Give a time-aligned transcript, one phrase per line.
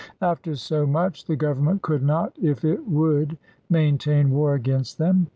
[0.23, 3.37] After so much, the Government could not, if it would,
[3.69, 5.27] maintain war against them.